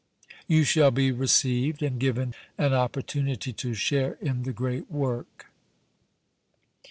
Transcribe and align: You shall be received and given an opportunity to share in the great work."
You 0.47 0.63
shall 0.63 0.89
be 0.89 1.11
received 1.11 1.83
and 1.83 1.99
given 1.99 2.33
an 2.57 2.73
opportunity 2.73 3.53
to 3.53 3.75
share 3.75 4.13
in 4.19 4.41
the 4.41 4.51
great 4.51 4.89
work." 4.89 5.51